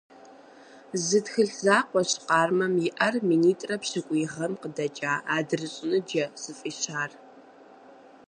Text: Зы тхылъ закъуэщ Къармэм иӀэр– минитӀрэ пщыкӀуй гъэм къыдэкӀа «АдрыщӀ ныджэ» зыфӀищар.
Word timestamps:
Зы 1.05 1.19
тхылъ 1.25 1.53
закъуэщ 1.63 2.11
Къармэм 2.27 2.73
иӀэр– 2.87 3.15
минитӀрэ 3.27 3.75
пщыкӀуй 3.81 4.23
гъэм 4.33 4.53
къыдэкӀа 4.61 5.13
«АдрыщӀ 5.35 5.83
ныджэ» 5.89 6.25
зыфӀищар. 6.41 7.11